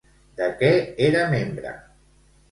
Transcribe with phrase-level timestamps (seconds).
[0.39, 0.69] De què
[1.07, 1.75] era membre?